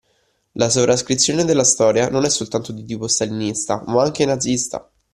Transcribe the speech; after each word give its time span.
La 0.53 0.71
sovrascrizione 0.71 1.43
della 1.45 1.63
storia 1.63 2.09
non 2.09 2.25
è 2.25 2.29
soltanto 2.29 2.71
di 2.71 2.83
tipo 2.85 3.07
stalinista 3.07 3.83
ma 3.85 4.01
anche 4.01 4.25
nazista 4.25 4.89